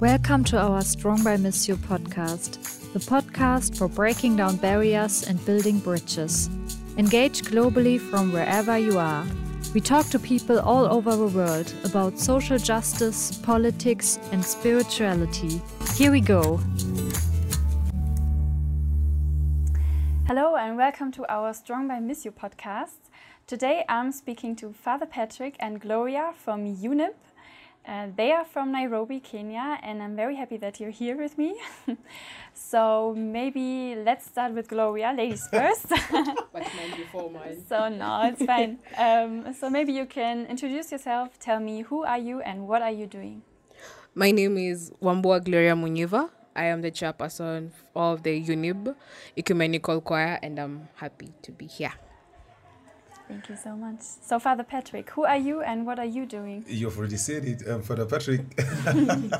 [0.00, 5.78] Welcome to our Strong by Missio podcast, the podcast for breaking down barriers and building
[5.78, 6.50] bridges.
[6.98, 9.24] Engage globally from wherever you are.
[9.72, 15.62] We talk to people all over the world about social justice, politics, and spirituality.
[15.94, 16.58] Here we go.
[20.26, 23.08] Hello, and welcome to our Strong by Missio podcast.
[23.46, 27.14] Today I'm speaking to Father Patrick and Gloria from YOUNIB.
[27.86, 31.54] Uh, they are from Nairobi, Kenya, and I'm very happy that you're here with me.
[32.54, 35.86] so maybe let's start with Gloria, ladies first.
[36.50, 37.62] What's mine before mine?
[37.68, 38.78] So no, it's fine.
[38.98, 41.38] Um, so maybe you can introduce yourself.
[41.38, 43.42] Tell me who are you and what are you doing.
[44.16, 46.30] My name is Wambua Gloria Muniva.
[46.56, 48.96] I am the chairperson of the YOUNIB
[49.36, 51.92] Ecumenical Choir, and I'm happy to be here.
[53.28, 54.00] Thank you so much.
[54.00, 56.64] So, Father Patrick, who are you and what are you doing?
[56.68, 57.68] You've already said it.
[57.68, 58.40] Um, Father Patrick.
[58.86, 59.30] um,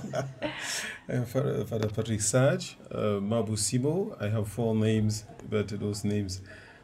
[1.27, 4.20] Father, Father Patrick Sage, uh, Mabu Simo.
[4.20, 6.41] I have four names, but those names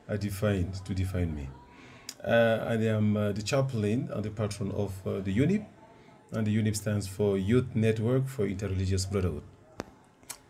[0.08, 1.48] are defined to define me.
[2.24, 5.66] Uh, I am uh, the chaplain and the patron of uh, the YOUNIB,
[6.30, 9.42] and the YOUNIB stands for Youth Network for Interreligious Brotherhood.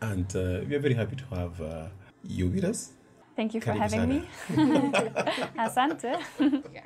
[0.01, 1.87] And uh, we are very happy to have uh,
[2.23, 2.91] you with us.
[3.35, 4.29] Thank you for having me.
[5.57, 6.21] Asante.
[6.73, 6.83] yeah.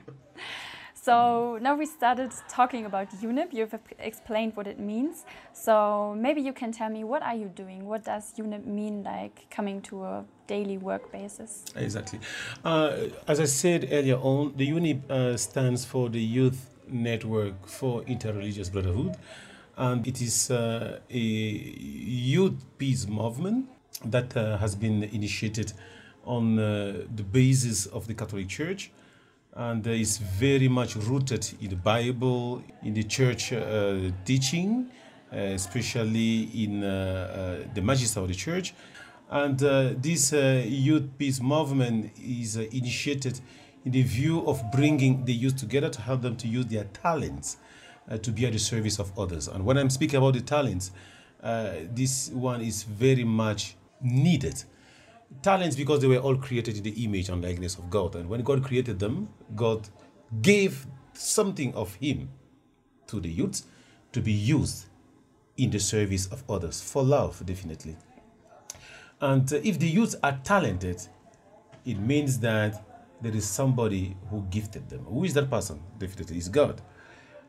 [1.07, 3.53] So now we started talking about YOUNIB.
[3.53, 5.23] You've explained what it means.
[5.53, 7.85] So maybe you can tell me what are you doing?
[7.85, 11.63] What does YOUNIB mean like coming to a daily work basis?
[11.77, 12.19] Exactly.
[12.65, 18.01] Uh, as I said earlier on, the YOUNIB uh, stands for the Youth Network for
[18.01, 19.15] Interreligious Brotherhood.
[19.77, 23.69] And it is uh, a youth peace movement
[24.03, 25.71] that uh, has been initiated
[26.27, 28.91] on uh, the basis of the Catholic Church
[29.57, 34.87] and uh, is very much rooted in the Bible, in the church uh, teaching,
[35.33, 36.87] uh, especially in uh,
[37.65, 38.75] uh, the magister of the church.
[39.29, 39.59] And
[40.01, 43.41] this youth peace movement is initiated
[43.83, 47.57] in the view of bringing the youth together to help them to use their talents
[48.21, 49.49] to be at the service of others.
[49.49, 50.91] And when I'm speaking about the talents,
[51.41, 54.63] this one is very much needed
[55.41, 58.15] talents because they were all created in the image and likeness of God.
[58.15, 59.87] And when God created them, God
[60.41, 62.29] gave something of Him
[63.07, 63.63] to the youths
[64.11, 64.85] to be used
[65.57, 67.97] in the service of others for love, definitely.
[69.19, 71.01] And uh, if the youths are talented,
[71.85, 72.83] it means that
[73.21, 75.05] there is somebody who gifted them.
[75.05, 75.81] Who is that person?
[75.97, 76.81] Definitely is God.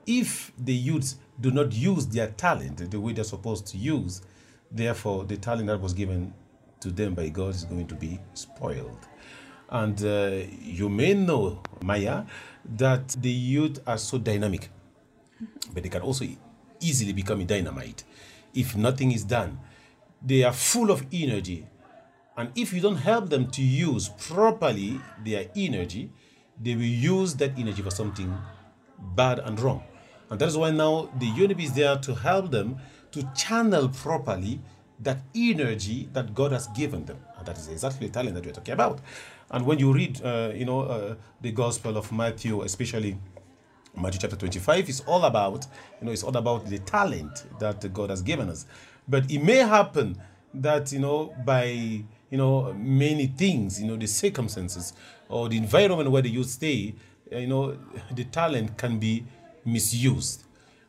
[0.06, 4.22] If the youths do not use their talent the way they're supposed to use,
[4.71, 6.33] therefore the talent that was given
[6.81, 9.06] to them by God is going to be spoiled.
[9.71, 12.25] And uh, you may know, Maya,
[12.77, 14.71] that the youth are so dynamic,
[15.72, 16.25] but they can also
[16.81, 18.05] easily become a dynamite
[18.55, 19.59] if nothing is done.
[20.25, 21.67] They are full of energy.
[22.37, 26.11] And if you don't help them to use properly their energy,
[26.61, 28.37] they will use that energy for something
[29.15, 29.83] bad and wrong.
[30.31, 32.78] And that is why now the YOUNIB is there to help them
[33.12, 34.61] to channel properly
[35.00, 37.19] that energy that God has given them.
[37.36, 39.00] And that is exactly the talent that we're talking about.
[39.50, 43.19] And when you read, uh, you know, uh, the Gospel of Matthew, especially
[43.97, 45.66] Matthew chapter 25, it's all about,
[46.00, 48.66] you know, it's all about the talent that God has given us.
[49.08, 50.20] But it may happen
[50.54, 54.92] that, you know, by, you know, many things, you know, the circumstances
[55.28, 56.94] or the environment where youth stay,
[57.31, 57.78] you know,
[58.12, 59.25] the talent can be
[59.64, 60.44] misused.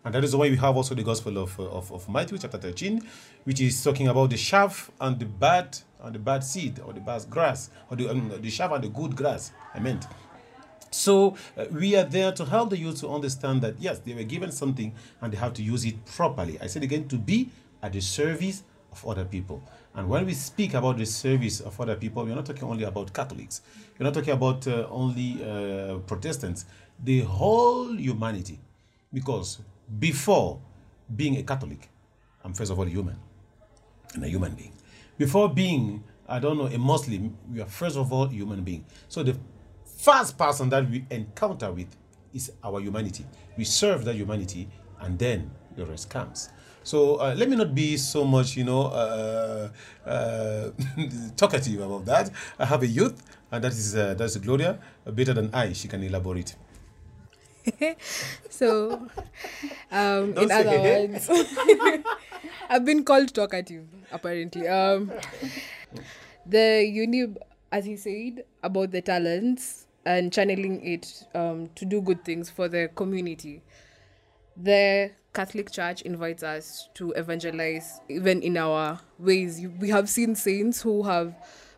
[0.06, 3.02] And that is why we have also the Gospel of, of, of Matthew chapter 13,
[3.44, 7.02] which is talking about the chaff and the bad and the bad seed or the
[7.02, 9.52] bad grass or the, um, the chaff and the good grass.
[9.74, 10.06] I meant.
[10.92, 14.24] So uh, we are there to help the youth to understand that yes, they were
[14.24, 16.60] given something and they have to use it properly.
[16.62, 17.50] I said again to be
[17.84, 19.62] at the service of other people.
[19.96, 23.14] And when we speak about the service of other people, we're not talking only about
[23.14, 23.62] Catholics.
[23.98, 26.66] We're not talking about uh, only uh, Protestants.
[27.04, 28.60] The whole humanity,
[29.14, 29.60] because
[29.98, 30.60] before
[31.16, 31.90] being a Catholic,
[32.44, 33.18] I'm first of all a human
[34.14, 34.74] and a human being.
[35.18, 38.86] Before being, I don't know, a Muslim, we are first of all human being.
[39.08, 39.38] So the
[39.98, 41.96] first person that we encounter with
[42.34, 43.26] is our humanity.
[43.58, 44.70] We serve that humanity,
[45.02, 46.50] and then the rest comes.
[46.84, 49.70] So uh, let me not be so much, you know, uh,
[50.06, 50.72] uh,
[51.36, 52.32] talkative about that.
[52.58, 53.22] I have a youth,
[53.52, 55.74] and that is uh, that's Gloria, better than I.
[55.74, 56.56] She can elaborate.
[58.50, 59.08] So,
[59.92, 61.30] um, in other words,
[62.70, 64.68] I've been called talkative, apparently.
[64.68, 65.12] Um,
[66.46, 67.38] the YOUNIB,
[67.72, 72.68] as he said, about the talents and channeling it um, to do good things for
[72.68, 73.62] the community.
[74.58, 79.62] the Catholic Church invites us to evangelize, even in our ways.
[79.80, 81.36] We have seen saints who have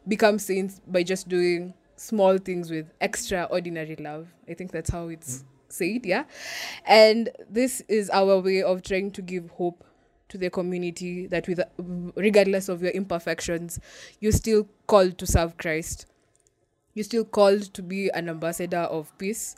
[0.08, 4.28] become saints by just doing small things with extraordinary love.
[4.50, 6.26] I think that's how it's said, yeah.
[6.86, 9.84] And this is our way of trying to give hope
[10.30, 11.60] to the community that with
[12.16, 13.80] regardless of your imperfections,
[14.20, 16.06] you're still called to serve Christ.
[16.94, 19.56] You're still called to be an ambassador of peace.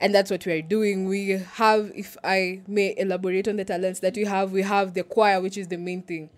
[0.00, 1.06] And that's what we are doing.
[1.06, 5.02] We have, if I may elaborate on the talents that we have, we have the
[5.02, 6.30] choir, which is the main thing.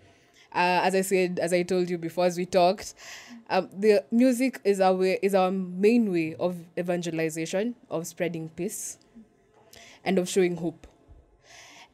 [0.53, 2.93] Uh, as I said, as I told you before, as we talked,
[3.49, 8.97] um, the music is our way, is our main way of evangelization, of spreading peace,
[10.03, 10.87] and of showing hope.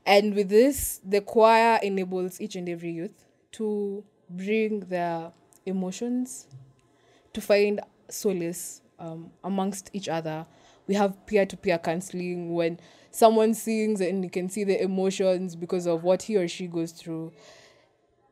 [0.05, 5.31] And with this, the choir enables each and every youth to bring their
[5.65, 6.47] emotions,
[7.33, 10.45] to find solace um, amongst each other.
[10.87, 12.79] We have peer to peer counseling when
[13.11, 16.91] someone sings and you can see the emotions because of what he or she goes
[16.91, 17.33] through.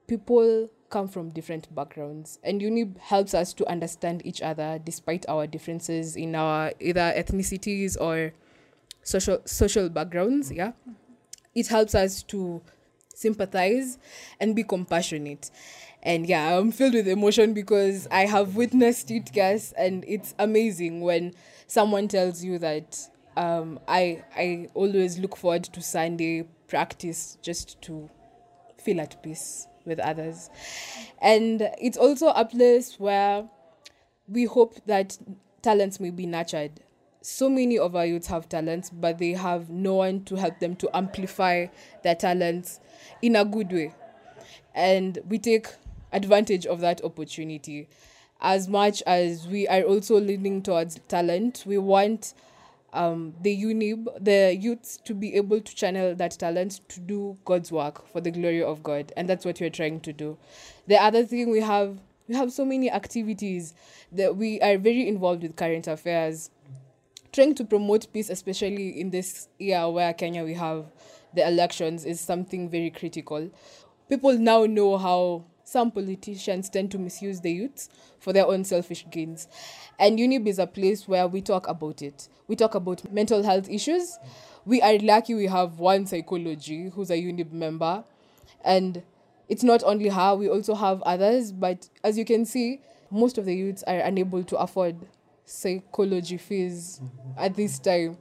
[0.07, 5.47] People come from different backgrounds, and YOUNIB helps us to understand each other despite our
[5.47, 8.31] differences in our either ethnicities or
[9.05, 10.51] social social backgrounds.
[10.51, 10.73] Yeah,
[11.55, 12.61] it helps us to
[13.13, 13.97] sympathize
[14.41, 15.49] and be compassionate.
[16.03, 21.01] And yeah i'm filled with emotion because i have witnessed it guys and it's amazing
[21.01, 21.33] when
[21.65, 28.07] someone tells you that um, i i always look forward to sunday practice just to
[28.85, 30.49] feel at peace with others.
[31.21, 33.47] And it's also a place where
[34.27, 35.17] we hope that
[35.61, 36.81] talents may be nurtured
[37.25, 40.75] so many of our youths have talents but they have no one to help them
[40.75, 41.65] to amplify
[42.03, 42.79] their talents
[43.21, 43.93] in a good way
[44.75, 45.67] and we take
[46.11, 47.87] advantage of that opportunity.
[48.41, 52.33] As much as we are also leaning towards talent, we want
[52.93, 57.71] um, the YOUNIB, the youths, to be able to channel that talent to do God's
[57.71, 60.37] work for the glory of God, and that's what we're trying to do.
[60.87, 63.73] The other thing we have, we have so many activities
[64.11, 66.51] that we are very involved with current affairs,
[67.35, 70.85] trying to promote peace, especially in this year where Kenya we have
[71.33, 73.51] the elections, is something very critical.
[74.07, 77.89] People now know how some politicians tend to misuse the youths
[78.19, 79.49] for their own selfish gains.
[79.99, 82.29] And YOUNIB is a place where we talk about it.
[82.47, 84.17] We talk about mental health issues.
[84.63, 88.05] We are lucky we have one psychology who's a YOUNIB member.
[88.63, 89.03] And
[89.49, 91.51] it's not only her, we also have others.
[91.51, 92.79] But as you can see,
[93.11, 94.95] most of the youths are unable to afford
[95.45, 97.01] psychology fees
[97.37, 98.17] at this time.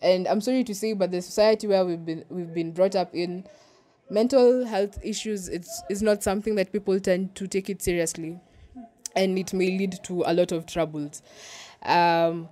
[0.00, 3.14] And I'm sorry to say, but the society where we've been we've been brought up
[3.14, 3.44] in
[4.10, 8.38] mental health issues it's is not something that people tend to take it seriously.
[9.16, 11.22] And it may lead to a lot of troubles.
[11.82, 12.48] Um,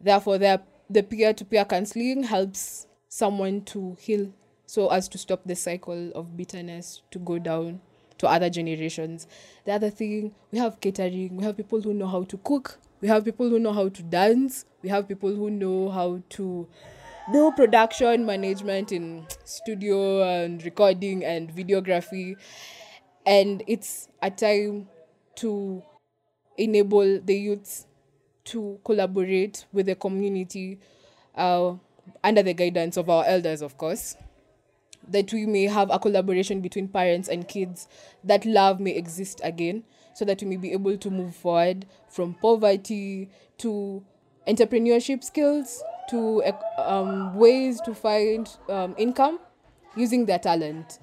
[0.00, 0.60] therefore the,
[0.90, 4.32] the peer-to-peer counseling helps someone to heal
[4.66, 7.80] so as to stop the cycle of bitterness to go down
[8.22, 9.26] to other generations.
[9.64, 13.08] The other thing we have catering we have people who know how to cook we
[13.08, 16.68] have people who know how to dance we have people who know how to
[17.32, 22.36] do production management in studio and recording and videography.
[23.26, 24.88] And it's a time
[25.36, 25.82] to
[26.58, 27.86] enable the youths
[28.44, 30.78] to collaborate with the community
[31.36, 31.74] uh,
[32.22, 34.16] under the guidance of our elders of course
[35.08, 37.88] that we may have a collaboration between parents and kids
[38.24, 42.34] that love may exist again so that we may be able to move forward from
[42.34, 44.04] poverty to
[44.46, 46.42] entrepreneurship skills to
[46.78, 49.38] um, ways to find um, income
[49.96, 50.98] using their talent,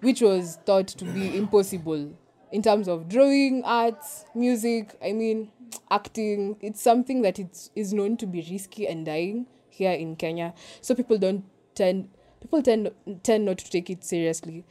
[0.00, 2.12] which was thought to be impossible
[2.52, 4.96] in terms of drawing, arts, music.
[5.04, 5.50] I mean,
[5.90, 6.56] acting.
[6.60, 10.54] It's something that it's, is known to be risky and dying here in Kenya.
[10.80, 11.44] So people don't
[11.74, 12.08] tend
[12.44, 12.90] people tend
[13.22, 14.64] tend not to take it seriously,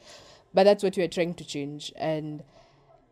[0.53, 1.91] but that's what we are trying to change.
[1.97, 2.43] And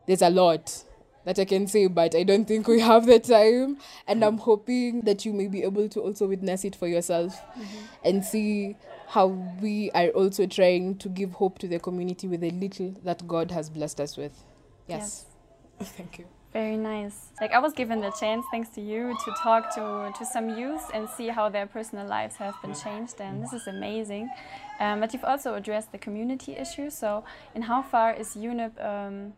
[0.08, 0.84] there's a lot
[1.26, 3.78] that I can say, but I don't think we have the time.
[4.08, 7.86] And I'm hoping that you may be able to also witness it for yourself mm-hmm.
[8.04, 8.76] and see
[9.08, 9.28] how
[9.62, 13.52] we are also trying to give hope to the community with the little that God
[13.52, 14.44] has blessed us with.
[14.88, 15.26] Yes.
[15.80, 15.90] yes.
[15.98, 16.26] Thank you.
[16.54, 17.30] Very nice.
[17.40, 20.84] Like I was given the chance, thanks to you, to talk to, to some youth
[20.94, 24.30] and see how their personal lives have been changed, and this is amazing.
[24.80, 26.90] Um, but you've also addressed the community issue.
[26.90, 27.24] So,
[27.56, 29.34] in how far is YOUNIB um,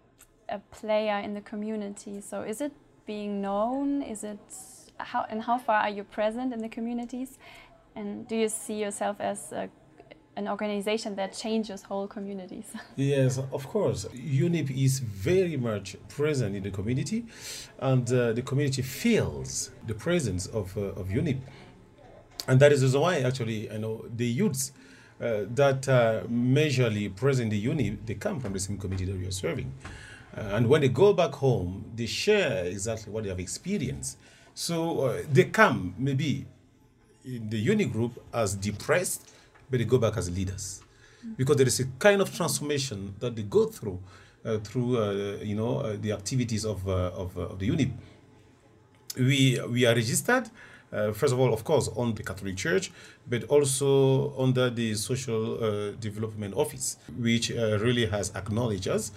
[0.50, 2.22] a player in the community.
[2.22, 2.72] So is it
[3.06, 4.02] being known?
[4.02, 4.40] Is it
[4.98, 7.38] how and how far are you present in the communities?
[7.96, 9.70] And do you see yourself as a,
[10.36, 12.66] an organization that changes whole communities?
[12.96, 14.06] yes, of course.
[14.14, 17.26] YOUNIB is very much present in the community,
[17.80, 21.40] and uh, the community feels the presence of uh, of YOUNIB,
[22.48, 24.72] and that is why actually I know the youths
[25.24, 29.18] uh, that are majorly present in the uni, they come from the same community that
[29.18, 29.72] we are serving.
[30.36, 34.18] Uh, and when they go back home, they share exactly what they have experienced.
[34.54, 36.46] So uh, they come maybe
[37.24, 39.30] in the uni group as depressed,
[39.74, 40.84] but they go back as leaders.
[41.36, 44.00] Because there is a kind of transformation that they go through
[44.46, 47.92] uh, through uh, you know uh, the activities of, uh, of, of the uni.
[49.18, 50.52] We, we are registered
[50.92, 52.92] uh, first of all, of course, on the Catholic Church,
[53.28, 59.12] but also under the Social uh, Development Office, which uh, really has acknowledged us.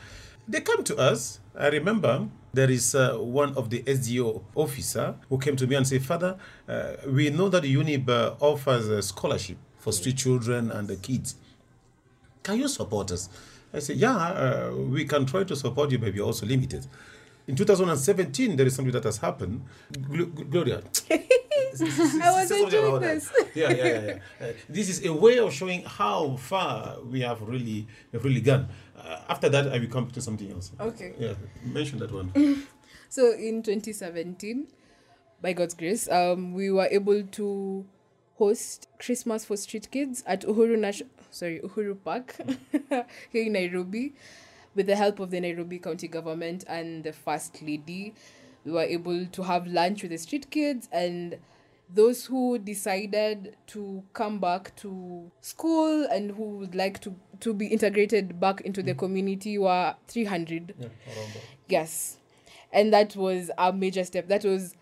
[0.48, 1.40] They come to us.
[1.54, 5.86] I remember there is uh, one of the SDO officer who came to me and
[5.86, 10.72] said, Father, uh, we know that the YOUNIB uh, offers a scholarship for street children
[10.72, 11.36] and the kids.
[12.42, 13.28] Can you support us?
[13.72, 16.84] I said, yeah, we can try to support you, but we're also limited.
[17.46, 19.62] In 2017, there is something that has happened.
[19.92, 20.82] Gl- Gloria.
[21.10, 23.30] I was enjoying this.
[23.54, 24.00] Yeah, yeah, yeah.
[24.00, 24.18] yeah.
[24.48, 28.66] Uh, this is a way of showing how far we have really, really gone.
[28.98, 30.72] Uh, after that, I will come to something else.
[30.80, 31.14] Okay.
[31.16, 32.32] Yeah, mention that one.
[33.08, 34.66] so in 2017,
[35.40, 37.86] by God's grace, um, we were able to
[38.36, 42.36] host Christmas for street kids at Uhuru Nash- sorry Uhuru Park
[43.30, 44.14] here in Nairobi
[44.76, 48.14] with the help of the Nairobi County government and the First Lady,
[48.64, 51.38] we were able to have lunch with the street kids and
[51.92, 57.66] those who decided to come back to school and who would like to, to be
[57.68, 58.98] integrated back into the mm.
[58.98, 60.74] community were 300.
[60.78, 60.88] Yeah,
[61.68, 62.18] Yes.
[62.72, 64.28] And that was a major step.
[64.28, 64.74] That was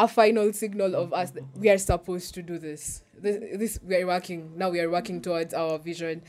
[0.00, 3.02] a final signal of us that we are supposed to do this.
[3.18, 4.70] This, this we are working now.
[4.70, 6.22] We are working towards our vision,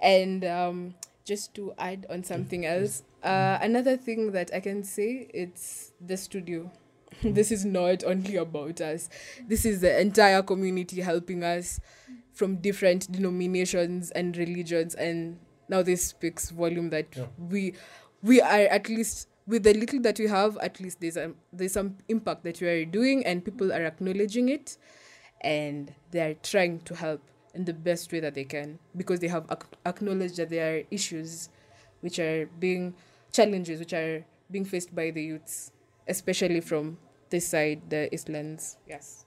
[0.00, 5.28] and um, just to add on something else, uh, another thing that I can say
[5.32, 6.70] it's the studio.
[7.22, 9.08] this is not only about us.
[9.46, 11.78] This is the entire community helping us
[12.32, 15.38] from different denominations and religions and
[15.68, 17.26] now this speaks volume that Yeah.
[17.38, 17.74] we
[18.22, 21.72] we are at least with the little that you have at least there's a there's
[21.72, 24.76] some impact that you are doing and people are acknowledging it
[25.40, 27.20] and they are trying to help
[27.54, 30.82] in the best way that they can because they have ac- acknowledged that there are
[30.90, 31.48] issues
[32.00, 32.94] which are being
[33.32, 35.72] challenges which are being faced by the youths
[36.08, 36.96] especially from
[37.30, 39.26] this side the eastlands yes.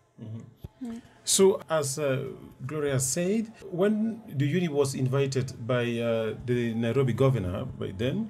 [1.24, 2.26] So, as uh,
[2.68, 8.30] Gloria said, when the uni was invited by uh, the Nairobi governor by then,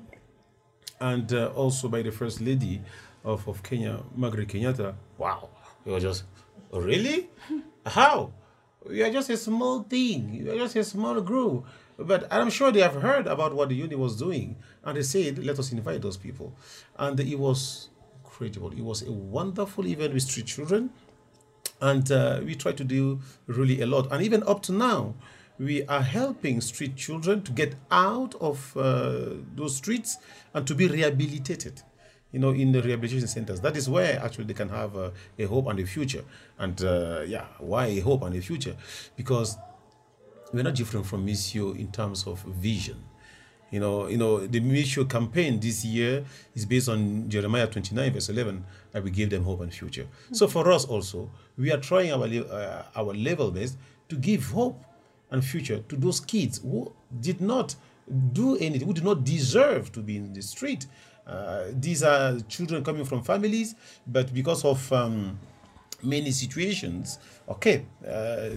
[0.99, 2.81] and uh, also by the first lady
[3.23, 5.49] of, of Kenya, Margaret Kenyatta, wow,
[5.85, 6.23] it was just,
[6.71, 7.29] "Oh, really?
[7.85, 8.31] How?
[8.87, 11.65] We are just a small thing, we are just a small group.
[11.97, 15.39] But I'm sure they have heard about what the uni was doing, and they said,
[15.39, 16.53] let us invite those people.
[16.97, 17.87] And it was
[18.23, 18.71] incredible.
[18.73, 20.89] It was a wonderful event with street children
[21.81, 25.13] and uh, we tried to do really a lot and even up to now
[25.57, 30.17] we are helping street children to get out of uh, those streets
[30.53, 31.81] and to be rehabilitated
[32.31, 35.09] you know in the rehabilitation centers that is where actually they can have uh,
[35.39, 36.23] a hope and a future
[36.59, 38.75] and uh, yeah why a hope and a future
[39.15, 39.57] because
[40.55, 43.03] we're not different from Missio in terms of vision.
[43.71, 48.29] You know, you know, the Missio campaign this year is based on Jeremiah 29 verse
[48.29, 48.63] 11.
[48.93, 50.07] I we give them hope and future.
[50.31, 54.81] So for us also, we are trying our uh, our level best to give hope
[55.31, 57.75] and future to those kids who did not
[58.33, 60.85] do anything, who did not deserve to be in the street.
[61.25, 65.39] Uh, these are children coming from families, but because of um,
[66.03, 67.17] many situations,
[67.49, 68.49] okay, uh,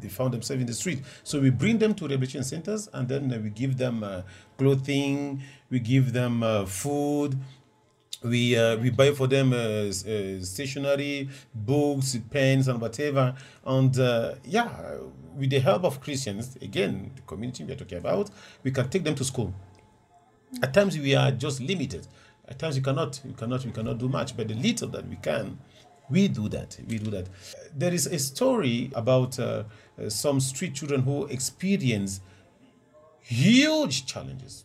[0.00, 1.02] they found themselves in the street.
[1.24, 4.22] So we bring them to rehabilitation centers and then we give them uh,
[4.56, 7.36] clothing, we give them uh, food,
[8.22, 13.34] we uh, we buy for them uh, uh, stationery, books, pens, and whatever.
[13.64, 14.68] And uh, yeah,
[15.36, 18.30] with the help of Christians, again, the community we are talking about,
[18.62, 19.52] we can take them to school.
[20.62, 22.06] At times we are just limited.
[22.48, 24.36] At times we cannot, we cannot, we cannot do much.
[24.36, 25.58] But the little that we can,
[26.08, 26.78] we do that.
[26.88, 27.28] We do that.
[27.74, 29.64] There is a story about uh,
[30.00, 32.20] uh, some street children who experience
[33.20, 34.64] huge challenges,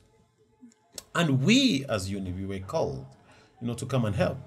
[1.16, 3.06] and we as uni we were called,
[3.60, 4.38] you know, to come and help.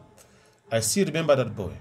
[0.70, 1.72] I still remember that boy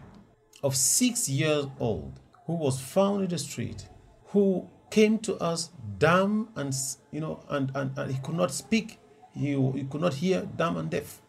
[0.63, 3.87] of six years old who was found in the street,
[4.33, 6.73] who came to us dumb and
[7.11, 8.99] you know and, and, and he could not speak,
[9.33, 11.21] he, he could not hear, dumb and deaf.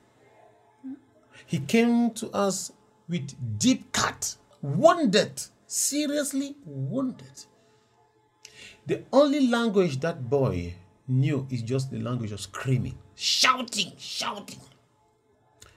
[1.46, 2.73] He came to us
[3.08, 7.44] with deep cut, wounded, seriously wounded.
[8.87, 10.75] The only language that boy
[11.06, 14.61] knew is just the language of screaming, shouting, shouting.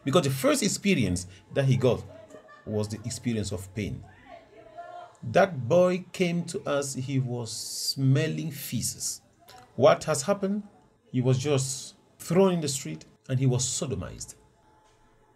[0.06, 2.02] Because the first experience that he got
[2.66, 4.02] was the experience of pain.
[5.24, 9.22] That boy came to us, he was smelling feces.
[9.76, 10.64] What has happened?
[11.12, 14.36] He was just thrown in the street and he was sodomized.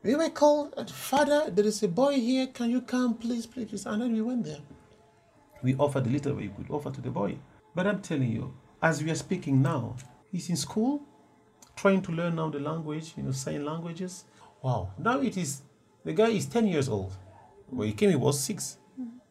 [0.03, 2.47] We were called, uh, Father, there is a boy here.
[2.47, 3.85] Can you come, please, please, please?
[3.85, 4.59] And then we went there.
[5.61, 7.38] We offered the little we could offer to the boy.
[7.75, 9.95] But I'm telling you, as we are speaking now,
[10.31, 11.03] he's in school,
[11.75, 14.25] trying to learn now the language, you know, sign languages.
[14.63, 14.91] Wow.
[14.97, 15.61] Now it is,
[16.03, 17.13] the guy is 10 years old.
[17.69, 18.77] When he came, he was six.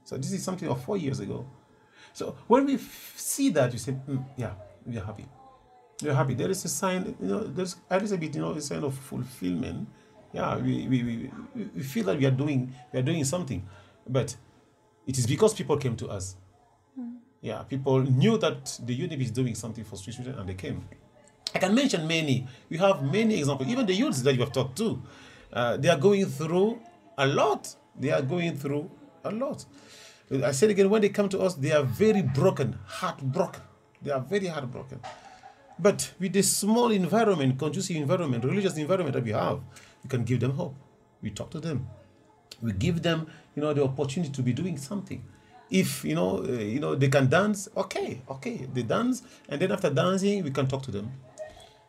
[0.05, 1.47] So this is something of four years ago.
[2.13, 4.53] So when we see that, you say, "Hmm, yeah,
[4.87, 5.27] we are happy.
[6.03, 6.35] We are happy.
[6.35, 8.95] There is a sign, you know, there's a little bit, you know, a sign of
[8.95, 9.89] fulfillment.
[10.33, 11.31] Yeah, we, we, we,
[11.77, 13.67] we feel that we are doing we are doing something,
[14.09, 14.37] but
[15.07, 16.37] it is because people came to us.
[17.43, 20.87] Yeah, people knew that the YOUNIB is doing something for street children and they came.
[21.55, 22.47] I can mention many.
[22.69, 23.69] We have many examples.
[23.69, 25.03] Even the youths that you have talked to,
[25.53, 26.79] uh, they are going through
[27.17, 27.75] a lot.
[27.99, 28.91] They are going through
[29.25, 29.65] a lot.
[30.33, 33.63] I said again, when they come to us, they are very broken, heartbroken.
[34.01, 35.01] They are very heartbroken.
[35.79, 39.61] But with the small environment, conducive environment, religious environment that we have,
[40.03, 40.77] we can give them hope.
[41.23, 41.89] We talk to them.
[42.63, 45.25] We give them, you know, the opportunity to be doing something.
[45.71, 47.69] If you know, uh, you know, they can dance.
[47.77, 51.13] Okay, okay, they dance, and then after dancing, we can talk to them.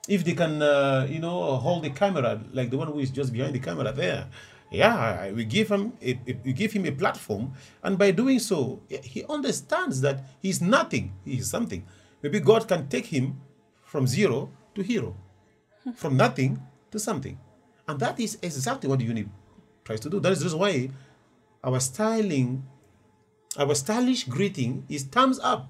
[0.07, 3.33] If they can, uh, you know, hold the camera like the one who is just
[3.33, 4.27] behind the camera there,
[4.71, 9.25] yeah, we give him a, we give him a platform, and by doing so, he
[9.25, 11.11] understands that he's nothing.
[11.25, 11.85] He is something.
[12.23, 13.41] Maybe God can take him
[13.83, 15.13] from zero to hero,
[15.83, 15.91] hmm.
[15.91, 17.37] from nothing to something,
[17.85, 19.27] and that is exactly what the unit
[19.83, 20.21] tries to do.
[20.21, 20.89] That is the reason why
[21.65, 22.63] our styling,
[23.57, 25.67] our stylish greeting is thumbs up,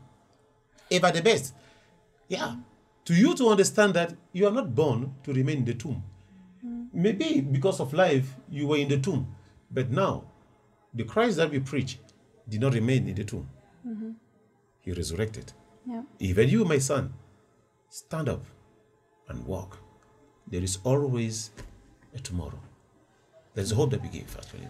[0.92, 1.56] ever the best.
[2.28, 2.60] Yeah, hmm.
[3.06, 6.04] to you to understand that you are not born to remain in the tomb.
[6.94, 9.34] Maybe because of life you were in the tomb,
[9.72, 10.24] but now
[10.94, 12.00] the Christ that we preach
[12.50, 13.48] did not remain in the tomb.
[13.88, 14.12] Mm-hmm.
[14.82, 15.54] He resurrected.
[15.86, 16.04] Yeah.
[16.20, 17.14] Even you, my son,
[17.90, 18.44] stand up
[19.30, 19.78] and walk.
[20.48, 21.52] There is always
[22.14, 22.60] a tomorrow.
[23.54, 24.68] There's a hope that we give, actually.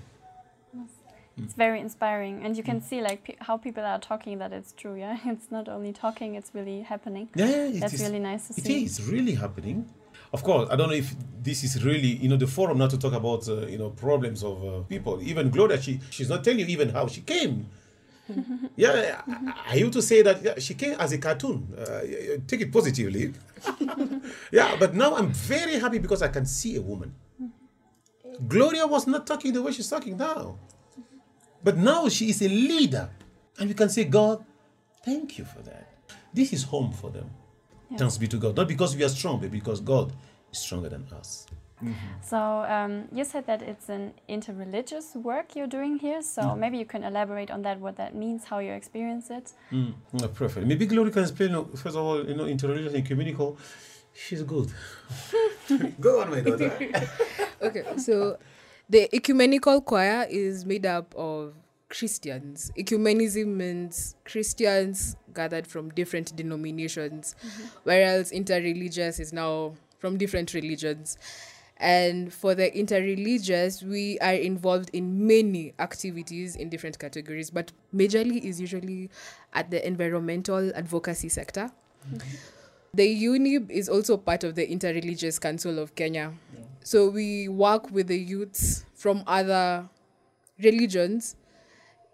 [1.37, 4.73] It's very inspiring, and you can see like pe- how people are talking that it's
[4.73, 4.95] true.
[4.95, 7.29] Yeah, it's not only talking; it's really happening.
[7.35, 8.81] Yeah, yeah, it That's is- really nice to It see.
[8.81, 9.89] it is really happening.
[10.33, 11.13] Of course, I don't know if
[11.43, 14.43] this is really, you know, the forum not to talk about, uh, you know, problems
[14.43, 15.21] of uh, people.
[15.21, 17.67] Even Gloria, she she's not telling you even how she came.
[18.77, 21.67] yeah, I, I used to say that yeah, she came as a cartoon.
[21.77, 22.01] Uh,
[22.47, 23.33] take it positively.
[24.51, 27.13] yeah, but now I'm very happy because I can see a woman.
[28.47, 30.57] Gloria was not talking the way she's talking now.
[31.63, 33.09] But now she is a leader.
[33.59, 34.43] And we can say, God,
[35.03, 35.87] thank you for that.
[36.33, 37.29] This is home for them.
[37.97, 38.55] Thanks be to God.
[38.55, 40.13] Not because we are strong, but because God
[40.51, 41.45] is stronger than us.
[42.21, 46.21] So um, you said that it's an interreligious work you're doing here.
[46.21, 46.57] So Mm.
[46.59, 49.53] maybe you can elaborate on that, what that means, how you experience it.
[49.71, 49.93] Mm,
[50.35, 50.67] perfect.
[50.67, 53.57] Maybe Glory can explain, uh, first of all, you know, interreligious and ecumenical.
[54.13, 54.69] She's good.
[55.99, 56.71] Go on, my daughter.
[57.61, 58.37] Okay, so
[58.89, 61.53] the ecumenical choir is made up of
[61.91, 62.71] Christians.
[62.77, 67.67] Ecumenism means Christians gathered from different denominations, mm-hmm.
[67.83, 71.17] whereas interreligious is now from different religions.
[71.77, 78.41] And for the interreligious, we are involved in many activities in different categories, but majorly
[78.43, 79.09] is usually
[79.53, 81.71] at the environmental advocacy sector.
[82.07, 82.35] Mm-hmm.
[82.93, 86.33] The YOUNIB is also part of the Interreligious Council of Kenya.
[86.83, 89.87] So we work with the youths from other
[90.59, 91.35] religions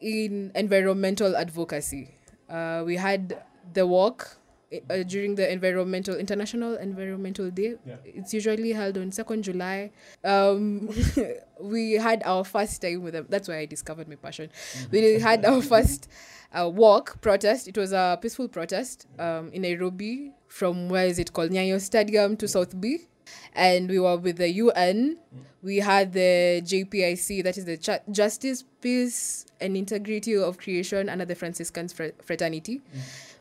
[0.02, 2.16] in environmental advocacy.
[2.50, 3.42] Uh, we had
[3.74, 4.38] the walk
[4.74, 7.76] uh, during the environmental international environmental day.
[7.86, 7.96] Yeah.
[8.04, 9.92] it's usually held on 2nd july.
[10.24, 10.90] Um,
[11.62, 13.26] we had our first time with them.
[13.30, 14.50] That's why i discovered my passion.
[14.92, 16.10] We had our first
[16.54, 17.68] uh, walk protest.
[17.68, 21.52] It was a peaceful protest um, in nairobi from where is it called?
[21.52, 23.08] Nyayo stadium to south b
[23.54, 25.18] and we were with the un
[25.64, 31.26] we had the jpic that is the Ch- justice peace and integrity of creation under
[31.26, 32.82] the franciscan Fr- fraternity.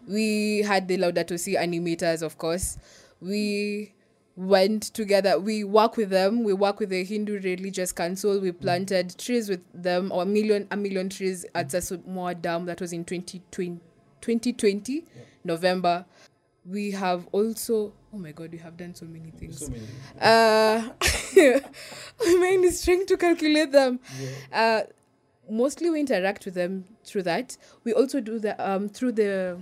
[0.08, 2.78] We had the laudato si animators of course.
[3.20, 3.92] We
[4.36, 6.42] went together we work with them.
[6.44, 8.40] We work with the hindu religious council.
[8.40, 12.66] We planted trees with them or a million a million trees at Sasumua dam.
[12.66, 13.80] That was in 2020
[14.20, 15.04] 2020
[15.44, 16.04] november.
[16.64, 19.58] We have also oh my god we have done so many things.
[19.60, 19.82] So many.
[20.20, 20.88] uh
[22.24, 24.00] my mind is trying to calculate them.
[24.52, 24.82] Uh
[25.50, 27.56] mostly we interact with them through that.
[27.84, 29.58] We also do the um through the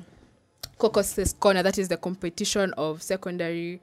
[0.78, 3.80] caucuses corner that is the competition of secondary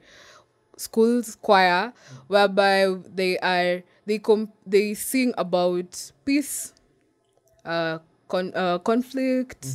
[0.76, 1.92] schools choir
[2.28, 6.72] whereby they are they com- they sing about peace
[7.64, 9.66] uh con- uh, conflict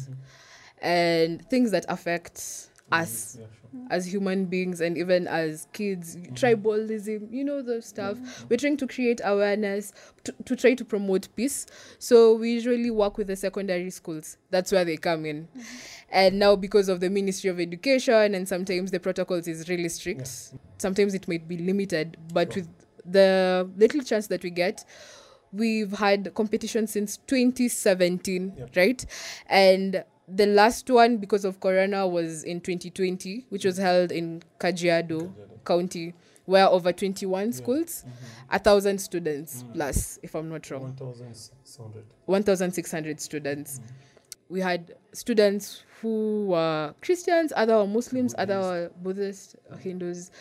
[0.81, 3.47] and things that affect us sure.
[3.89, 6.33] as human beings and even as kids mm-hmm.
[6.33, 8.17] tribalism you know the stuff.
[8.49, 11.65] We're trying to create awareness to, to try to promote peace.
[11.99, 14.37] So we usually work with the secondary schools.
[14.49, 15.43] That's where they come in.
[15.47, 15.61] Mm-hmm.
[16.11, 20.53] And now because of the ministry of education and sometimes the protocols is really strict
[20.77, 22.67] sometimes it might be limited but with
[23.05, 24.85] the little chance that we get
[25.51, 28.75] we've had competition since 2017 Yep.
[28.75, 29.05] right?
[29.47, 35.31] And the last one because of corona was in 2020 which was held in kajiado
[35.65, 36.13] county
[36.45, 38.55] where over 21 schools mm-hmm.
[38.55, 39.73] a thousand students mm.
[39.73, 40.95] plus if i'm not wrong.
[40.97, 42.05] 1,600.
[42.25, 43.79] 1600 students.
[43.79, 43.93] Mm-hmm.
[44.49, 49.79] We had students who were christians other were muslims other were buddhists mm-hmm.
[49.79, 50.31] hindus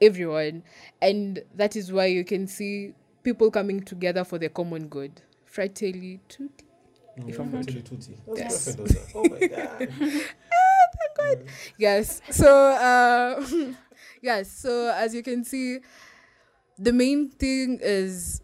[0.00, 0.62] everyone.
[1.00, 5.22] And that is why you can see people coming together for the common good.
[5.44, 6.63] Fratelli tutti
[7.16, 8.16] If I'm not Tutti Tutti.
[8.26, 8.76] That's Yes.
[8.76, 9.18] perfect, Osa.
[9.18, 9.88] Oh my God.
[11.20, 11.46] Ah, mm.
[11.78, 13.44] yes so uh
[14.22, 15.78] yes so as you can see
[16.78, 18.40] the main thing is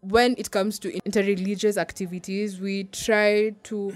[0.00, 3.92] when it comes to interreligious activities we try to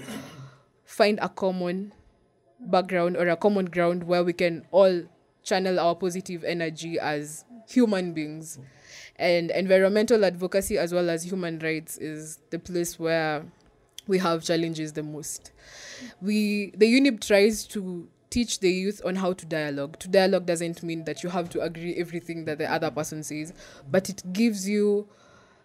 [0.85, 1.93] find a common
[2.61, 5.03] background or a common ground where we can all
[5.43, 8.65] channel our positive energy as human beings mm.
[9.17, 13.45] and environmental advocacy as well as human rights is the place where
[14.07, 15.53] we have challenges the most.
[16.21, 19.99] We the YOUNIB tries to teach the youth on how to dialogue.
[20.01, 23.53] To dialogue doesn't mean that you have to agree everything that the other person says
[23.91, 25.07] but it gives you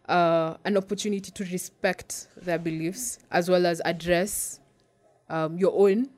[0.07, 4.59] uh, an opportunity to respect their beliefs as well as address
[5.29, 6.09] um, your own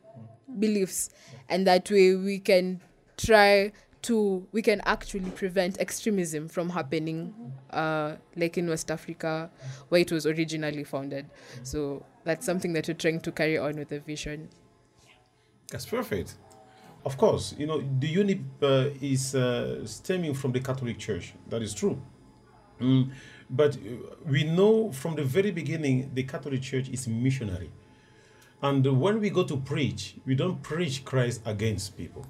[0.60, 1.10] beliefs.
[1.49, 2.82] And that way we can
[3.17, 7.33] try to we can actually prevent extremism from happening
[7.71, 9.49] uh, like in west africa
[9.89, 11.25] where it was originally founded
[11.63, 14.49] so that's something that we're trying to carry on with the vision
[15.71, 16.35] That's perfect.
[17.05, 21.33] Of course, you know, the YOUNIB uh, is uh, stemming from the Catholic Church.
[21.47, 22.01] That is true.
[22.81, 23.12] Mm,
[23.49, 27.71] but uh, we know from the very beginning the Catholic Church is missionary.
[28.62, 32.25] And when we go to preach, we don't preach Christ against people.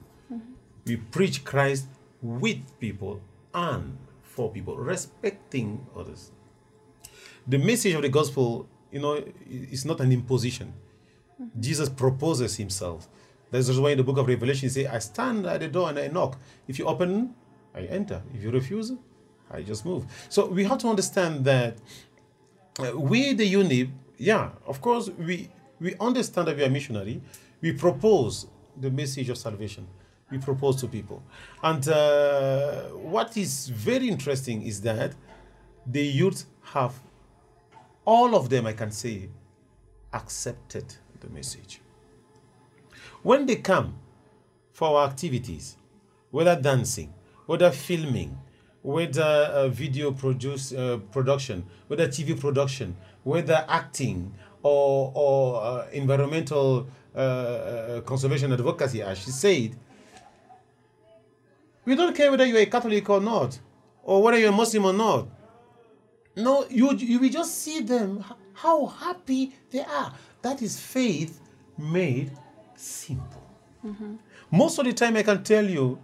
[0.89, 1.85] We preach Christ
[2.21, 3.21] with people
[3.53, 6.31] and for people, respecting others.
[7.47, 10.73] The message of the gospel, you know, is not an imposition.
[11.59, 13.07] Jesus proposes himself.
[13.51, 15.99] That's why in the book of Revelation he says, I stand at the door and
[15.99, 16.37] I knock.
[16.67, 17.33] If you open,
[17.73, 18.21] I enter.
[18.33, 18.91] If you refuse,
[19.49, 20.05] I just move.
[20.29, 21.77] So we have to understand that
[22.79, 25.49] uh, we, the YOUNIB, yeah, of course, we,
[25.79, 27.21] we understand that we are missionary.
[27.61, 28.47] We propose
[28.79, 29.87] the message of salvation.
[30.31, 31.23] We propose to people.
[31.63, 35.13] And uh, what is very interesting is that
[35.85, 36.99] the youth have,
[38.05, 39.29] all of them, I can say,
[40.13, 40.85] accepted
[41.19, 41.81] the message.
[43.23, 43.95] When they come
[44.71, 45.77] for our activities,
[46.31, 47.13] whether dancing,
[47.47, 48.37] whether filming,
[48.81, 56.87] whether uh, video produce, uh, production, whether TV production, whether acting or, or uh, environmental
[57.15, 59.75] uh, uh, conservation advocacy, as she said,
[61.85, 63.59] we don't care whether you're a Catholic or not,
[64.03, 65.27] or whether you're a Muslim or not.
[66.35, 70.13] No, you you will just see them how happy they are.
[70.41, 71.39] That is faith
[71.77, 72.31] made
[72.75, 73.43] simple.
[74.51, 75.99] Most of the time, I can tell you,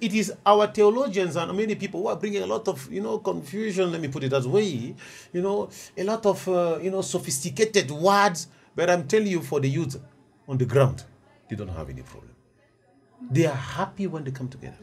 [0.00, 3.18] it is our theologians and many people who are bringing a lot of you know
[3.18, 3.92] confusion.
[3.92, 4.94] Let me put it that way.
[5.32, 8.48] You know, a lot of uh, you know sophisticated words.
[8.74, 10.00] But I'm telling you, for the youth
[10.48, 11.04] on the ground,
[11.48, 12.32] they don't have any problem.
[13.30, 14.78] They are happy when they come together.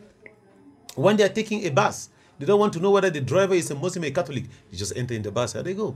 [0.97, 3.69] When they are taking a bus, they don't want to know whether the driver is
[3.69, 4.45] a Muslim or a Catholic.
[4.71, 5.95] They just enter in the bus and they go.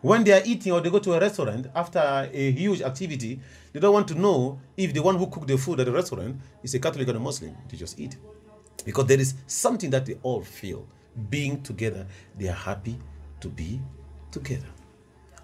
[0.00, 1.98] When they are eating or they go to a restaurant after
[2.32, 3.40] a huge activity,
[3.72, 6.40] they don't want to know if the one who cooked the food at the restaurant
[6.62, 7.54] is a Catholic or a Muslim.
[7.68, 8.16] They just eat.
[8.86, 10.86] Because there is something that they all feel.
[11.28, 12.06] Being together,
[12.38, 12.96] they are happy
[13.40, 13.82] to be
[14.30, 14.66] together.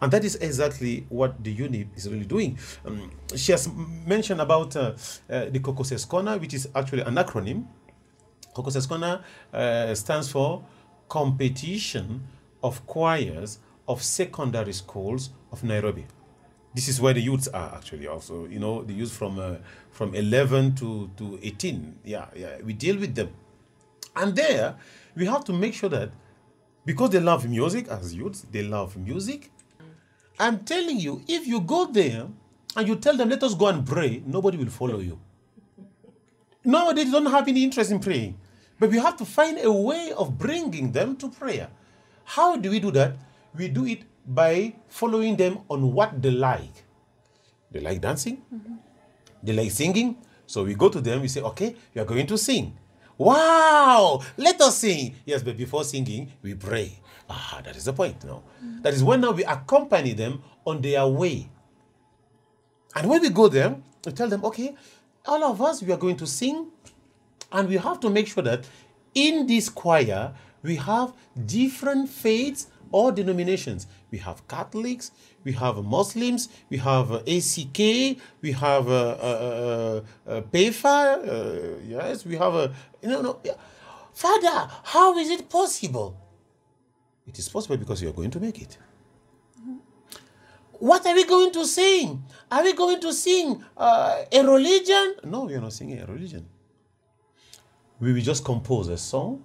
[0.01, 2.59] And that is exactly what the YOUNIB is really doing.
[2.87, 3.68] Um, she has
[4.07, 4.94] mentioned about uh,
[5.29, 7.66] uh, the Cocoses Corner, which is actually an acronym.
[8.59, 10.64] Cocoses Corner uh, stands for
[11.09, 12.27] Competition
[12.61, 16.07] of Choirs of Secondary Schools of Nairobi.
[16.75, 19.57] This is where the youths are actually also, you know, the youth from uh,
[19.92, 22.01] from 11 to, to 18.
[22.05, 23.31] Yeah, yeah, we deal with them.
[24.16, 24.75] And there,
[25.14, 26.11] we have to make sure that
[26.85, 29.53] because they love music as youths, they love music.
[30.40, 32.27] I'm telling you, if you go there
[32.77, 35.18] and you tell them, let us go and pray, nobody will follow you.
[36.64, 38.37] Nowadays, they don't have any interest in praying.
[38.79, 41.69] But we have to find a way of bringing them to prayer.
[42.25, 43.17] How do we do that?
[43.57, 46.85] We do it by following them on what they like.
[47.71, 48.43] They like dancing,
[49.43, 50.17] they like singing.
[50.47, 52.77] So we go to them, we say, okay, you are going to sing.
[53.19, 55.17] Wow, let us sing.
[55.27, 57.01] Yes, but before singing, we pray.
[57.29, 58.43] Ah, that is the point now.
[58.81, 61.51] That is when now we accompany them on their way.
[62.95, 64.75] And when we go there, we tell them, okay,
[65.27, 66.69] all of us, we are going to sing,
[67.52, 68.68] and we have to make sure that
[69.14, 71.12] in this choir, we have
[71.46, 73.87] different faiths or denominations.
[74.11, 75.11] We have Catholics,
[75.44, 77.78] we have Muslims, we have uh, ACK,
[78.40, 80.40] we have uh, uh, uh, uh,
[80.87, 81.20] uh,
[81.87, 83.52] yes, we have a, know, no, yeah.
[84.14, 86.16] Father, how is it possible?
[87.26, 88.78] It is possible because you are going to make it.
[90.78, 92.24] What are we going to sing?
[92.50, 95.16] Are we going to sing uh, a religion?
[95.24, 96.46] No, we are not singing a religion.
[98.00, 99.42] We will just compose a song.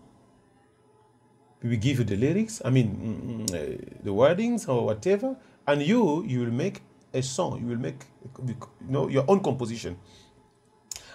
[1.62, 5.38] We will give you the lyrics, I mean, mm, mm, uh, the wordings or whatever,
[5.66, 6.82] and you, you will make
[7.14, 7.62] a song.
[7.62, 8.04] You will make,
[8.46, 9.98] you know, your own composition.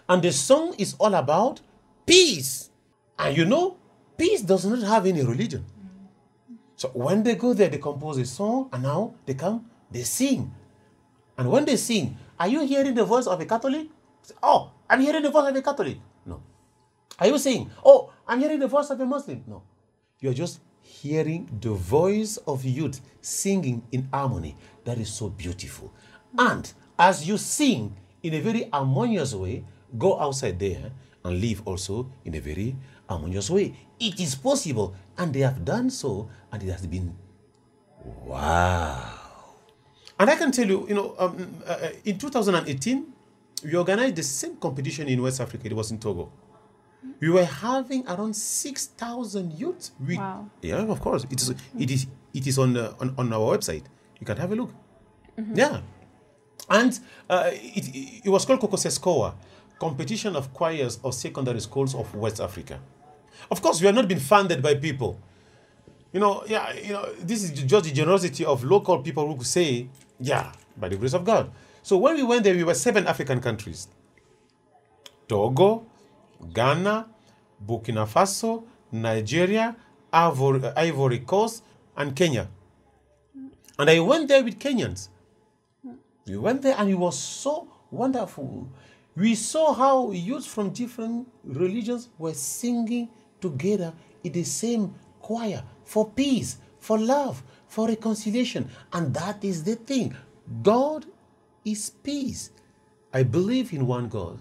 [0.09, 1.61] And the song is all about
[2.07, 2.71] peace.
[3.19, 3.77] And you know,
[4.17, 5.67] peace does not have any religion.
[6.77, 10.51] So when they go there, they compose a song, and now they come, they sing.
[11.37, 13.89] And when they sing, are you hearing the voice of a Catholic?
[14.43, 15.99] Oh, I'm hearing the voice of a Catholic.
[17.19, 19.43] Are you saying, oh, I'm hearing the voice of a Muslim?
[19.47, 19.63] No.
[20.21, 24.57] You're just hearing the voice of youth singing in harmony.
[24.85, 25.93] That is so beautiful.
[26.37, 29.65] And as you sing in a very harmonious way,
[29.97, 30.91] go outside there
[31.25, 32.77] and live also in a very
[33.09, 33.75] harmonious way.
[33.99, 37.17] It is possible, and they have done so, and it has been
[38.25, 39.15] wow.
[40.19, 43.07] And I can tell you, you know, um, uh, in 2018,
[43.65, 45.67] we organized the same competition in West Africa.
[45.67, 46.31] It was in Togo.
[47.21, 49.93] We were having around 6,000 youths.
[50.05, 50.51] We, Wow.
[50.63, 51.25] Yeah, of course.
[51.31, 53.85] It is, it is, it is on, uh, on, on our website.
[54.21, 54.71] You can have a look.
[55.55, 55.81] Yeah.
[56.69, 56.99] And
[57.31, 59.35] uh, it, it was called Kokoseskoa,
[59.79, 62.81] Competition of Choirs of Secondary Schools of West Africa.
[63.51, 65.19] Of course, we are not being funded by people.
[66.13, 69.89] You know, yeah, you know, this is just the generosity of local people who say,
[70.19, 71.51] yeah, by the grace of God.
[71.83, 73.89] So when we went there, we were seven African countries.
[75.29, 75.85] Togo,
[76.53, 77.07] Ghana,
[77.65, 79.77] Burkina Faso, Nigeria,
[80.13, 81.63] Ivory, Coast,
[81.97, 82.49] and Kenya.
[83.79, 85.09] And I went there with Kenyans.
[86.27, 88.69] We went there and it was so wonderful.
[89.17, 93.09] We saw how youths from different religions were singing
[93.41, 98.69] together in the same choir for peace, for love, for reconciliation.
[98.93, 100.15] And that is the thing.
[100.63, 101.07] God
[101.65, 102.51] is peace.
[103.13, 104.41] I believe in one God,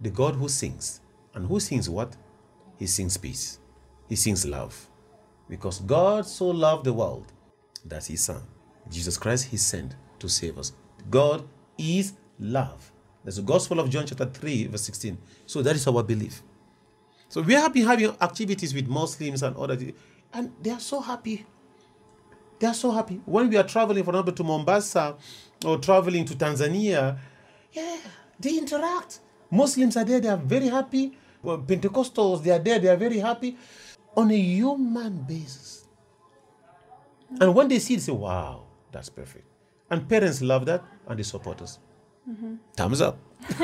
[0.00, 1.00] the God who sings.
[1.34, 2.16] And who sings what?
[2.78, 3.58] He sings peace.
[4.08, 4.88] He sings love.
[5.48, 7.32] Because God so loved the world
[7.84, 8.42] that he son,
[8.90, 10.72] Jesus Christ, he sent to save us.
[11.10, 12.92] God is love.
[13.24, 15.18] That's the Gospel of John, chapter 3, verse 16.
[15.46, 16.42] So that is our belief.
[17.28, 19.78] So we have been having activities with Muslims and other,
[20.32, 21.44] and they are so happy.
[22.58, 23.20] They are so happy.
[23.24, 25.16] When we are traveling, for example, to Mombasa
[25.64, 27.18] or traveling to Tanzania,
[27.72, 27.96] yeah,
[28.38, 29.20] they interact.
[29.50, 31.16] Muslims are there, they are very happy.
[31.44, 33.56] Well, Pentecostals, they are there, they are very happy
[34.16, 35.86] on a human basis.
[37.40, 39.46] And when they see it, they say, wow, that's perfect.
[39.90, 41.78] And parents love that and they support us.
[42.28, 42.54] Mm-hmm.
[42.76, 43.18] Thumbs up.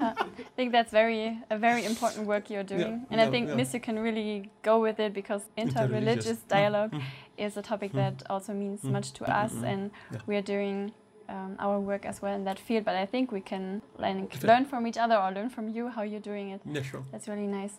[0.00, 0.14] I
[0.56, 3.64] think that's very a very important work you're doing, and I think yeah.
[3.72, 6.38] You can really go with it because Interreligious.
[6.48, 7.04] dialogue mm-hmm.
[7.36, 8.92] is a topic that also means mm-hmm.
[8.92, 10.18] much to us, and Yeah.
[10.26, 10.92] we are doing
[11.28, 12.84] um, our work as well in that field.
[12.84, 16.02] But I think we can like, learn from each other or learn from you how
[16.02, 16.60] you're doing it.
[16.64, 17.02] Yeah, sure.
[17.12, 17.74] That's really nice.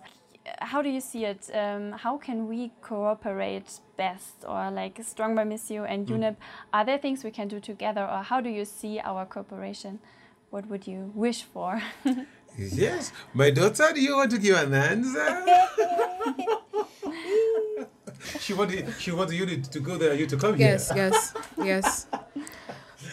[0.59, 1.49] How do you see it?
[1.53, 6.35] Um, how can we cooperate best, or like Strong by Missio and YOUNIB?
[6.73, 9.99] Are there things we can do together, or how do you see our cooperation?
[10.49, 11.81] What would you wish for?
[12.57, 15.45] Yes, my daughter, do you want to give an answer?
[18.39, 21.09] she wanted she wanted you to- to go there, you to come Yes, here.
[21.09, 22.07] Yes, yes, yes.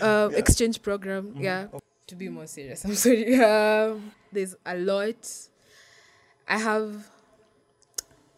[0.01, 1.35] Uh, exchange program.
[1.39, 1.67] Yeah.
[2.09, 3.35] To be more serious, I'm sorry.
[3.43, 5.29] Um, there's a lot.
[6.49, 7.09] I have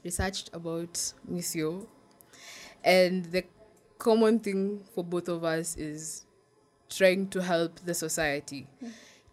[0.02, 0.94] researched about
[1.30, 1.86] Missio,
[2.82, 3.44] and the
[3.98, 6.24] common thing for both of us is
[6.88, 8.66] trying to help the society,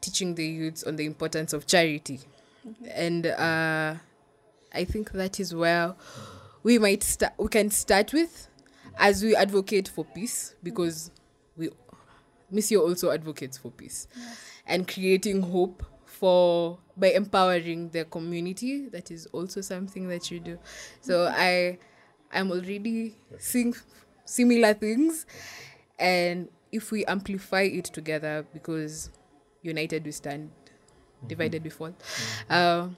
[0.02, 2.20] teaching the youths on the importance of charity,
[2.92, 3.96] and uh,
[4.74, 5.96] I think that is where
[6.64, 7.34] we might start.
[7.38, 8.50] We can start with
[8.98, 11.25] as we advocate for peace because we
[12.53, 14.08] Missio also advocates for peace
[14.65, 20.58] and creating hope for by empowering the community that is also something that you do
[21.01, 21.77] so i
[22.31, 23.75] i'm already seeing
[24.25, 25.25] similar things.
[25.97, 29.12] And if we amplify it together, because
[29.62, 30.51] united we stand,
[31.25, 31.93] divided we fall,
[32.49, 32.89] uh,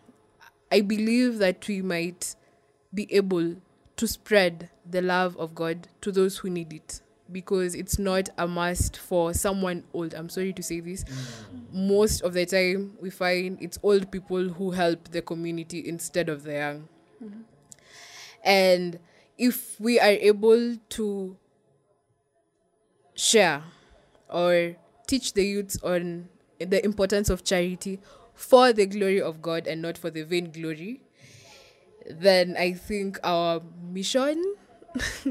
[0.71, 2.35] I believe that we might
[2.93, 3.57] be able
[3.97, 7.01] to spread the love of God to those who need it.
[7.31, 10.13] Because it's not a must for someone old.
[10.13, 11.03] I'm sorry to say this.
[11.73, 16.43] Most of the time, we find it's old people who help the community instead of
[16.43, 16.87] the young.
[18.43, 18.99] And
[19.37, 21.37] if we are able to
[23.13, 23.63] share
[24.29, 24.75] or
[25.07, 27.99] teach the youths on the importance of charity
[28.33, 31.01] for the glory of God and not for the vain glory,
[32.09, 34.55] then I think our mission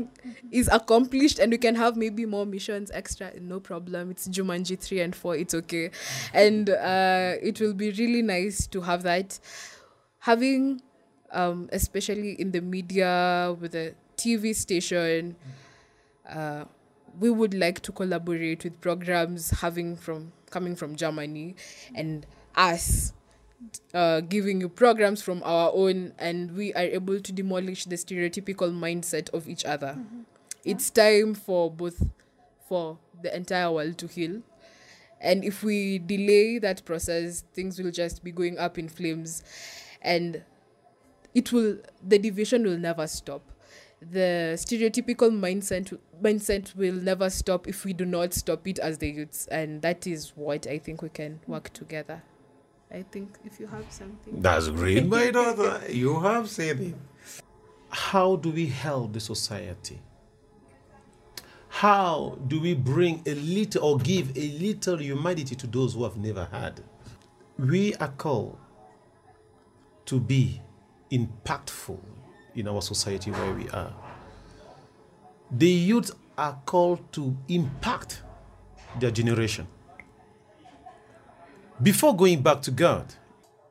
[0.50, 4.10] is accomplished and we can have maybe more missions extra no problem.
[4.10, 5.90] It's jumanji 3 and 4 it's okay.
[6.32, 9.38] And uh, it will be really nice to have that.
[10.20, 10.82] Having
[11.32, 15.36] um, especially in the media with the tv station
[16.28, 16.64] uh,
[17.18, 21.56] we would like to collaborate with programs having from coming from Germany
[21.94, 23.12] and us
[23.94, 28.72] uh, giving you programs from our own and we are able to demolish the stereotypical
[28.72, 29.98] mindset of each other.
[30.64, 32.02] It's time for both
[32.68, 34.42] for the entire world to heal.
[35.20, 39.42] And if we delay that process, things will just be going up in flames.
[40.02, 40.42] And
[41.34, 43.42] it will the division will never stop.
[44.00, 49.08] The stereotypical mindset mindset will never stop if we do not stop it as the
[49.10, 49.46] youths.
[49.48, 52.22] And that is what i think we can work together
[52.90, 55.80] i think if you have something That's great, my daughter.
[55.90, 56.94] You have said it.
[57.90, 60.00] How do we help the society?
[61.68, 66.16] How do we bring a little or give a little humanity to those who have
[66.16, 66.82] never had?
[67.58, 68.56] We are called
[70.06, 70.60] to be
[71.10, 71.98] impactful
[72.54, 73.92] in our society where we are.
[75.50, 78.22] The youth are called to impact
[79.00, 79.66] their generation.
[81.82, 83.14] Before going back to God,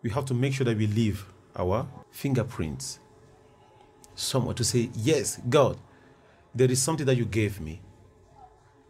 [0.04, 3.00] we have to make sure that we leave our fingerprints
[4.14, 5.78] somewhere to say, Yes, God,
[6.54, 7.82] there is something that you gave me,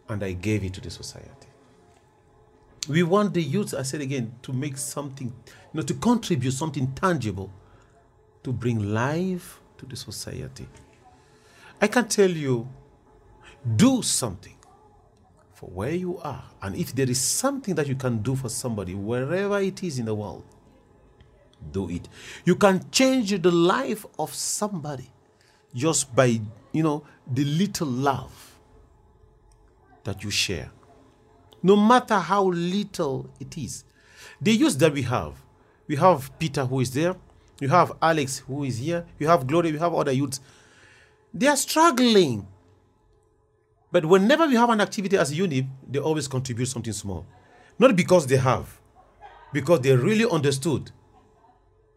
[0.08, 1.48] and I gave it to the society.
[2.88, 6.92] We want the youth, I said again, to make something, you know, to contribute something
[6.92, 7.50] tangible
[8.44, 10.68] to bring life to the society.
[11.80, 12.68] I can tell you,
[13.76, 14.55] do something
[15.56, 16.44] for where you are.
[16.60, 20.04] And if there is something that you can do for somebody, wherever it is in
[20.04, 20.44] the world,
[21.72, 22.10] do it.
[22.44, 25.10] You can change the life of somebody
[25.74, 26.40] just by,
[26.72, 28.58] you know, the little love
[30.04, 30.70] that you share.
[31.62, 33.84] No matter how little it is.
[34.38, 35.42] The youth that we have,
[35.88, 37.16] we have Peter who is there,
[37.60, 40.38] you have Alex who is here, you have Gloria, you have other youths.
[41.32, 42.46] They are struggling.
[43.96, 47.24] But whenever we have an activity as a unit, they always contribute something small.
[47.78, 48.78] Not because they have,
[49.54, 50.90] because they really understood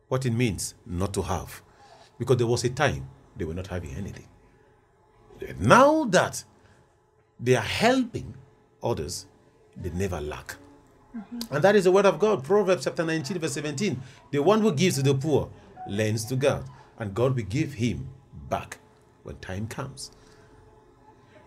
[0.08, 1.62] what it means not to have.
[2.18, 4.30] Because there was a time they were not having anything.
[5.60, 6.42] Now that
[7.38, 8.34] they are helping
[8.82, 9.26] others,
[9.76, 10.56] they never lack.
[11.14, 11.54] Mm-hmm.
[11.54, 12.46] And that is the word of God.
[12.46, 14.02] Proverbs chapter 19, verse 17.
[14.32, 15.50] The one who gives to the poor
[15.86, 16.64] lends to God,
[16.98, 18.08] and God will give him
[18.50, 18.78] back
[19.24, 20.12] when time comes.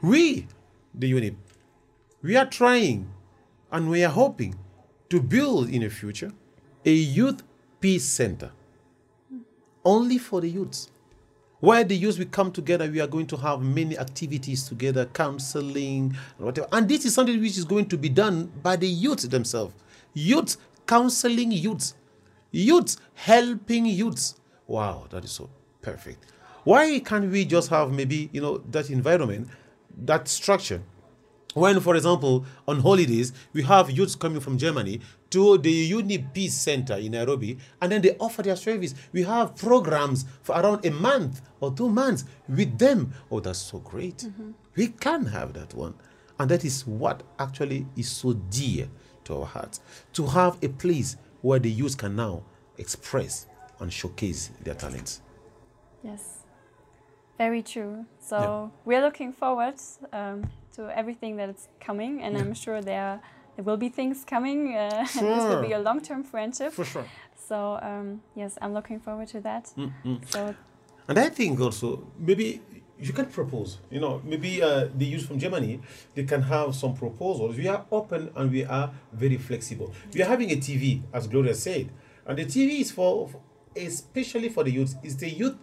[0.03, 0.49] We,
[0.95, 1.37] the unit,
[2.23, 3.09] we are trying
[3.71, 4.57] and we are hoping
[5.09, 6.33] to build in the future
[6.85, 7.43] a youth
[7.81, 8.51] peace center
[9.85, 10.91] only for the youths.
[11.61, 16.17] Where the youths will come together, we are going to have many activities together, counseling,
[16.38, 16.67] whatever.
[16.73, 19.73] And this is something which is going to be done by the youths themselves.
[20.12, 21.95] Youths counseling youths,
[22.51, 24.35] youths helping youths.
[24.67, 25.49] Wow, that is so
[25.81, 26.27] perfect.
[26.65, 29.49] Why can't we just have maybe you know that environment,
[30.07, 30.83] that structure?
[31.55, 36.55] When, for example, on holidays, we have youths coming from Germany to the YOUNIB Peace
[36.55, 38.95] Center in Nairobi, and then they offer their service.
[39.12, 43.12] We have programs for around a month or two months with them.
[43.31, 44.19] Oh, that's so great.
[44.19, 44.53] Mm-hmm.
[44.77, 45.94] We can have that one.
[46.38, 48.88] And that is what actually is so dear
[49.25, 49.81] to our hearts
[50.15, 52.44] to have a place where the youth can now
[52.79, 53.46] express
[53.79, 55.21] and showcase their talents.
[56.03, 56.42] Yes,
[57.39, 58.07] very true.
[58.19, 59.75] So we're looking forward
[60.13, 63.21] um, to everything that is coming, and I'm sure there
[63.57, 66.73] there will be things coming, uh, and this will be a long-term friendship.
[66.73, 67.05] For sure.
[67.49, 69.65] So um, yes, I'm looking forward to that.
[69.77, 70.55] Mm, So
[71.09, 72.63] And I think also maybe
[72.99, 73.79] you can propose.
[73.91, 75.81] You know, maybe uh, the youth from Germany
[76.15, 77.57] they can have some proposals.
[77.57, 79.93] We are open and we are very flexible.
[80.15, 81.91] We are having a TV, as Gloria said,
[82.27, 83.41] and the TV is for, for-
[83.77, 84.95] especially for the youth.
[85.03, 85.57] It's the youth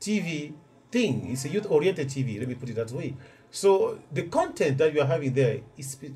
[0.00, 0.54] TV
[0.90, 1.30] thing.
[1.30, 2.38] It's a youth-oriented TV.
[2.38, 3.14] Let me put it that way.
[3.50, 6.14] So the content that you are having there is spe-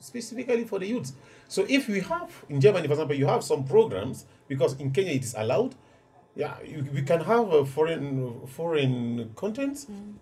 [0.00, 1.12] specifically for the youths.
[1.48, 5.12] So if we have in Germany, for example, you have some programs because in Kenya
[5.12, 5.74] it is allowed.
[6.34, 10.14] Yeah, you, we can have a foreign foreign content mm.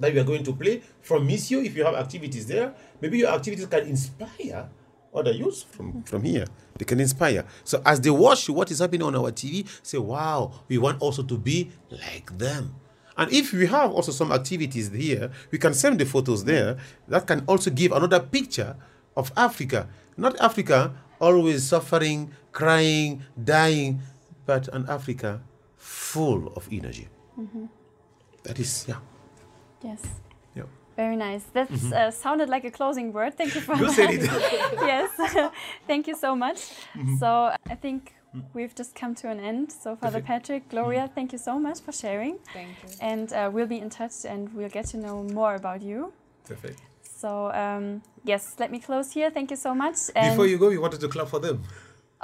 [0.00, 1.64] that we are going to play from Missio.
[1.64, 4.68] If you have activities there, maybe your activities can inspire
[5.14, 6.08] other youths from mm.
[6.08, 6.46] from here.
[6.78, 7.44] They can inspire.
[7.62, 11.22] So as they watch what is happening on our TV, say, "Wow, we want also
[11.22, 12.74] to be like them."
[13.16, 16.78] And if we have also some activities here, we can send the photos there.
[17.08, 18.76] That can also give another picture
[19.16, 19.88] of Africa.
[20.16, 24.00] Not Africa always suffering, crying, dying,
[24.46, 25.40] but an Africa
[25.76, 27.08] full of energy.
[28.44, 28.96] That is, yeah.
[29.82, 30.00] Yes.
[30.54, 30.64] yeah.
[30.96, 31.44] Very nice.
[31.52, 33.36] That uh, sounded like a closing word.
[33.36, 33.74] Thank you for.
[33.76, 33.94] You that.
[33.94, 34.22] said it.
[34.92, 35.10] yes.
[35.86, 36.58] Thank you so much.
[36.94, 37.16] Mm-hmm.
[37.16, 38.14] So I think
[38.54, 39.72] we've just come to an end.
[39.72, 41.14] So Father Patrick, Gloria, Mm-hmm.
[41.14, 42.38] thank you so much for sharing.
[42.52, 42.88] Thank you.
[43.00, 46.12] And uh, we'll be in touch and we'll get to know more about you.
[46.44, 46.80] Perfect.
[47.02, 49.30] So um, yes, let me close here.
[49.30, 49.96] Thank you so much.
[50.16, 51.62] And Before you go, you wanted to clap for them.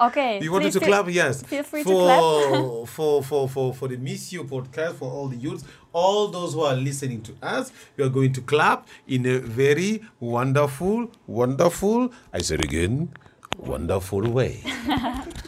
[0.00, 1.42] okay, You wanted to clap, yes.
[1.42, 2.20] Feel free to clap.
[2.96, 6.74] for for for for the Missio podcast, for all the youths, all those who are
[6.76, 12.10] listening to us, we are going to clap in a very wonderful, wonderful.
[12.32, 13.10] I said again,
[13.58, 14.62] wonderful way.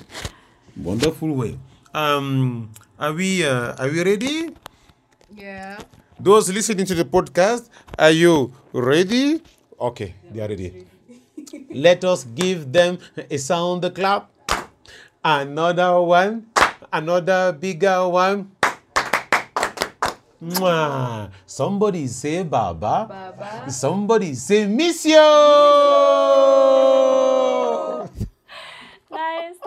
[0.82, 1.58] wonderful way.
[1.94, 4.50] Um, are we uh, are we ready?
[5.36, 5.78] Yeah.
[6.18, 7.68] Those listening to the podcast,
[7.98, 9.40] are you ready?
[9.80, 10.84] Okay, they are ready.
[11.72, 14.28] Let us give them a sound clap.
[15.24, 16.46] Another one,
[16.92, 18.52] another bigger one.
[20.40, 21.28] Mwah.
[21.44, 23.04] Somebody say Baba.
[23.04, 23.68] Baba.
[23.70, 25.20] Somebody say Missio.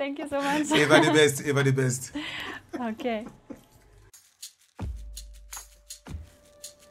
[0.04, 0.18] Nice.
[0.18, 0.72] Thank you so much.
[0.80, 2.12] Eva the best, Eva the best.
[2.80, 3.26] okay.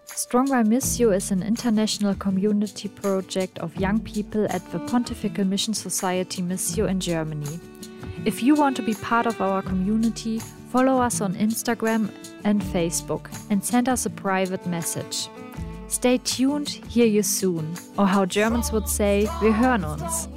[0.06, 5.74] Strong by Missio is an international community project of young people at the Pontifical Mission
[5.74, 7.60] Society Missio in Germany.
[8.24, 10.38] If you want to be part of our community,
[10.70, 12.10] follow us on Instagram
[12.44, 15.28] and Facebook and send us a private message.
[15.88, 17.74] Stay tuned, hear you soon.
[17.98, 20.28] Or how Germans would say, wir hören uns.